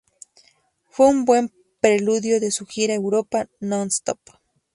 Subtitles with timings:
[0.89, 4.19] Fue un buen preludio de su gira “Europa, non stop!